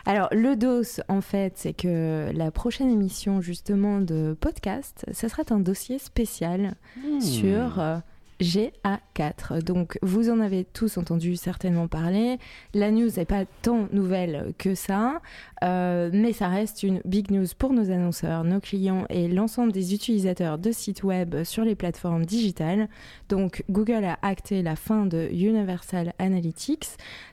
Alors, 0.04 0.28
le 0.33 0.56
DOS, 0.56 1.00
en 1.09 1.21
fait, 1.21 1.52
c'est 1.56 1.73
que 1.73 2.30
la 2.35 2.50
prochaine 2.50 2.90
émission, 2.90 3.40
justement, 3.40 4.00
de 4.00 4.37
podcast, 4.38 5.04
ce 5.12 5.28
sera 5.28 5.45
un 5.50 5.61
dossier 5.61 5.99
spécial 5.99 6.75
Hmm. 6.97 7.21
sur 7.21 7.78
euh, 7.80 7.99
GA4. 8.40 9.62
Donc, 9.62 9.99
vous 10.02 10.31
en 10.31 10.40
avez 10.40 10.64
tous 10.64 10.99
entendu 10.99 11.37
certainement 11.37 11.88
parler. 11.88 12.38
La 12.75 12.90
news 12.90 13.09
n'est 13.16 13.25
pas 13.25 13.45
tant 13.62 13.88
nouvelle 13.93 14.52
que 14.59 14.75
ça, 14.75 15.21
euh, 15.64 16.11
mais 16.12 16.33
ça 16.33 16.49
reste 16.49 16.83
une 16.83 17.00
big 17.05 17.31
news 17.31 17.47
pour 17.59 17.73
nos 17.73 17.90
annonceurs, 17.90 18.45
nos 18.45 18.61
clients 18.61 19.07
et 19.09 19.28
l'ensemble 19.28 19.73
des 19.73 19.95
utilisateurs 19.95 20.59
de 20.59 20.73
sites 20.73 21.02
web 21.02 21.43
sur 21.45 21.64
les 21.64 21.75
plateformes 21.75 22.25
digitales. 22.26 22.88
Donc, 23.28 23.64
Google 23.71 24.05
a 24.05 24.19
acté 24.23 24.62
la 24.62 24.76
fin 24.76 25.07
de 25.07 25.28
Universal 25.33 26.12
Analytics. 26.19 26.87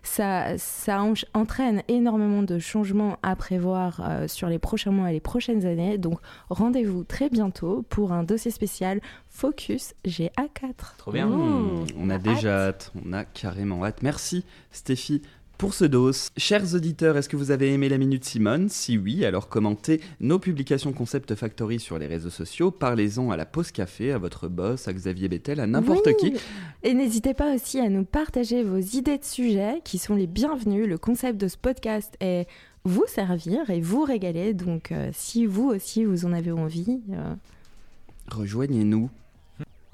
Ça, 0.04 0.58
ça 0.58 1.02
en- 1.04 1.14
entraîne 1.34 1.84
énormément 1.88 2.44
de 2.44 2.60
changements 2.60 3.18
à 3.24 3.36
prévoir 3.36 4.02
euh, 4.08 4.28
sur 4.28 4.48
les 4.48 4.60
prochains 4.60 4.92
mois 4.92 5.10
et 5.10 5.14
les 5.14 5.20
prochaines 5.20 5.66
années. 5.66 5.98
Donc, 5.98 6.20
rendez-vous 6.50 7.04
très 7.04 7.30
bientôt 7.30 7.84
pour 7.90 8.12
un 8.14 8.24
dossier 8.24 8.52
spécial 8.52 9.00
Focus 9.36 9.96
GA4. 10.06 10.96
Trop 11.00 11.12
bien. 11.12 11.28
On 11.28 11.84
a 11.84 11.86
On 11.98 12.10
a 12.12 12.18
déjà 12.20 12.68
hâte. 12.68 12.94
on 13.04 13.12
a 13.14 13.26
carrément 13.26 13.84
hâte. 13.84 14.04
Merci 14.04 14.46
Stéphie 14.72 15.24
pour 15.58 15.74
ce 15.74 15.86
dos. 15.86 16.12
Chers 16.38 16.76
auditeurs, 16.76 17.18
est-ce 17.18 17.28
que 17.30 17.36
vous 17.36 17.50
avez 17.50 17.74
aimé 17.74 17.90
la 17.90 17.98
Minute 17.98 18.24
Simone? 18.26 18.70
Si 18.70 18.96
oui, 18.98 19.26
alors 19.26 19.50
commentez 19.50 20.02
nos 20.20 20.38
publications 20.38 20.94
Concept 20.94 21.34
Factory 21.34 21.80
sur 21.80 21.98
les 21.98 22.06
réseaux 22.06 22.30
sociaux. 22.30 22.70
Parlez-en 22.70 23.32
à 23.32 23.38
la 23.38 23.46
pause 23.48 23.72
café, 23.72 24.12
à 24.12 24.20
votre 24.20 24.48
boss, 24.48 24.88
à 24.88 24.94
Xavier 24.94 25.30
Bettel, 25.30 25.60
à 25.60 25.66
n'importe 25.68 26.06
Oui. 26.06 26.14
qui. 26.20 26.34
Et 26.84 26.94
n'hésitez 26.94 27.34
pas 27.34 27.56
aussi 27.56 27.80
à 27.80 27.90
nous 27.90 28.06
partager 28.06 28.62
vos 28.64 28.78
idées 28.80 29.18
de 29.18 29.26
sujets 29.26 29.82
qui 29.84 29.98
sont 29.98 30.16
les 30.16 30.28
bienvenus. 30.28 30.88
Le 30.88 31.00
concept 31.00 31.42
de 31.42 31.48
ce 31.48 31.58
podcast 31.58 32.16
est 32.20 32.48
vous 32.84 33.06
servir 33.08 33.68
et 33.72 33.82
vous 33.82 34.04
régaler. 34.04 34.54
Donc, 34.54 34.92
euh, 34.92 35.10
si 35.12 35.48
vous 35.48 35.70
aussi 35.70 36.06
vous 36.06 36.26
en 36.26 36.34
avez 36.34 36.52
envie, 36.52 37.02
euh, 37.12 37.34
Rejoignez-nous. 38.30 39.10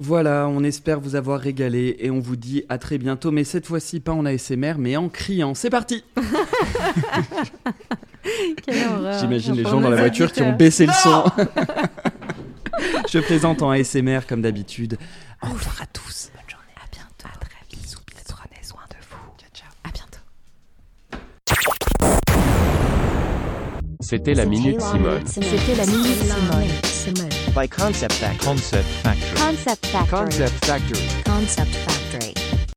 Voilà, 0.01 0.48
on 0.48 0.63
espère 0.63 1.01
vous 1.01 1.15
avoir 1.15 1.41
régalé 1.41 1.98
et 2.00 2.10
on 2.10 2.20
vous 2.20 2.38
dit 2.38 2.63
à 2.70 2.77
très 2.77 2.98
bientôt, 2.98 3.32
mais 3.32 3.44
cette 3.44 3.65
fois-ci 3.65 4.00
pas 4.00 4.13
en 4.13 4.25
ASMR, 4.25 4.75
mais 4.77 4.96
en 4.96 5.10
criant. 5.10 5.53
C'est 5.53 5.70
parti. 5.70 6.06
J'imagine 9.20 9.56
les 9.56 9.63
gens 9.63 9.82
dans 9.82 9.89
la 9.89 9.98
voiture 9.98 10.32
qui 10.32 10.41
ont 10.41 10.53
baissé 10.53 10.86
le 10.86 10.94
son. 10.94 11.25
Je 13.12 13.20
présente 13.20 13.62
en 13.62 13.72
ASMR 13.72 14.22
comme 14.27 14.41
d'habitude. 14.41 14.98
Au 15.44 15.48
revoir 15.48 15.82
à 15.82 15.86
tous. 15.88 16.32
Bonne 16.34 16.50
journée. 16.50 16.74
À 16.77 16.88
bientôt. 16.89 17.27
À 17.27 17.38
très 17.46 17.60
vite. 17.70 17.82
Bisous, 17.82 18.00
bisous. 18.08 18.24
Prenez 18.29 18.63
soin 18.63 18.82
de 18.89 18.96
vous. 19.10 19.18
Ciao, 19.38 19.50
ciao. 19.53 19.70
À 19.84 19.89
bientôt. 19.91 20.22
C'était 24.00 24.34
la 24.34 24.46
Minute 24.46 24.79
Simone. 24.79 25.25
C'était 25.25 25.75
la 25.75 25.86
Minute 25.86 26.86
Simone. 26.86 27.29
By 27.60 27.68
Concept 27.68 28.13
Factory. 28.13 28.46
Concept 28.46 28.88
Factory. 28.88 29.38
Concept 29.38 29.86
Factory. 29.88 30.18
Concept 30.18 30.66
Factory. 30.66 31.24
Concept 31.25 31.72
Factory. 31.75 32.38